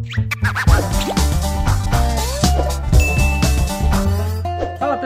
[0.00, 1.19] Música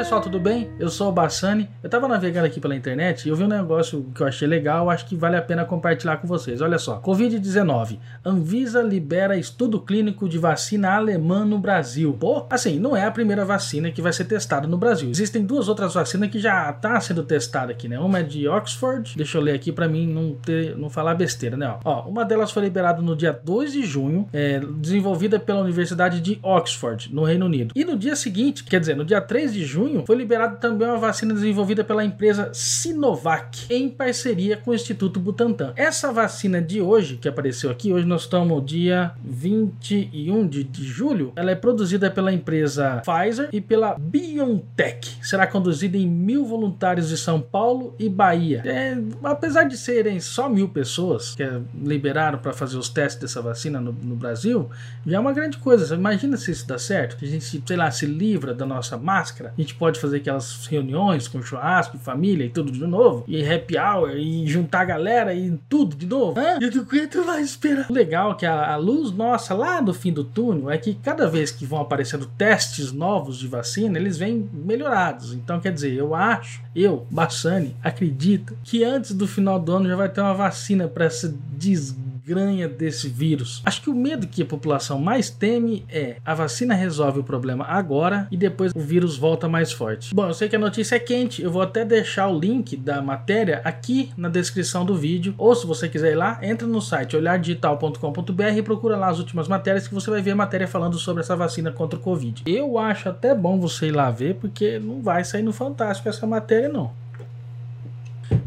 [0.04, 0.70] pessoal, tudo bem?
[0.78, 1.66] Eu sou o Bassani.
[1.82, 4.90] Eu tava navegando aqui pela internet e eu vi um negócio que eu achei legal,
[4.90, 6.60] acho que vale a pena compartilhar com vocês.
[6.60, 7.98] Olha só, Covid-19.
[8.22, 12.14] Anvisa libera estudo clínico de vacina alemã no Brasil.
[12.20, 15.08] Pô, assim, não é a primeira vacina que vai ser testada no Brasil.
[15.08, 17.98] Existem duas outras vacinas que já tá sendo testada aqui, né?
[17.98, 21.56] Uma é de Oxford, deixa eu ler aqui para mim não ter, não falar besteira,
[21.56, 21.78] né?
[21.82, 26.38] Ó, uma delas foi liberada no dia 2 de junho, é, desenvolvida pela Universidade de
[26.42, 27.72] Oxford, no Reino Unido.
[27.74, 30.88] E no dia seguinte, quer dizer, no dia 3 de junho, junho, foi liberada também
[30.88, 35.72] uma vacina desenvolvida pela empresa Sinovac, em parceria com o Instituto Butantan.
[35.76, 41.32] Essa vacina de hoje, que apareceu aqui, hoje nós estamos dia 21 de, de julho,
[41.36, 45.18] ela é produzida pela empresa Pfizer e pela BioNTech.
[45.22, 48.62] Será conduzida em mil voluntários de São Paulo e Bahia.
[48.64, 51.44] É, apesar de serem só mil pessoas que
[51.82, 54.68] liberaram para fazer os testes dessa vacina no, no Brasil,
[55.06, 55.94] já é uma grande coisa.
[55.94, 59.60] Imagina se isso dá certo, a gente, sei lá, se livra da nossa máscara, a
[59.60, 64.16] gente pode fazer aquelas reuniões com churrasco, família e tudo de novo, e happy hour,
[64.16, 66.40] e juntar a galera e tudo de novo.
[66.40, 66.56] Hã?
[66.58, 67.90] E do que tu vai esperar?
[67.90, 70.94] O legal é que a, a luz nossa lá do fim do túnel é que
[70.94, 75.34] cada vez que vão aparecendo testes novos de vacina, eles vêm melhorados.
[75.34, 79.96] Então, quer dizer, eu acho, eu, Bassani, acredito que antes do final do ano já
[79.96, 83.60] vai ter uma vacina para essa desgraça granha desse vírus.
[83.66, 87.66] Acho que o medo que a população mais teme é a vacina resolve o problema
[87.66, 90.14] agora e depois o vírus volta mais forte.
[90.14, 93.02] Bom, eu sei que a notícia é quente, eu vou até deixar o link da
[93.02, 97.14] matéria aqui na descrição do vídeo, ou se você quiser ir lá, entra no site
[97.14, 101.22] olhardigital.com.br e procura lá as últimas matérias que você vai ver a matéria falando sobre
[101.22, 102.42] essa vacina contra o Covid.
[102.46, 106.26] Eu acho até bom você ir lá ver, porque não vai sair no Fantástico essa
[106.26, 106.90] matéria não.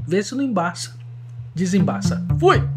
[0.07, 0.95] Vê se não embaça.
[1.53, 2.25] Desembaça.
[2.39, 2.76] Fui!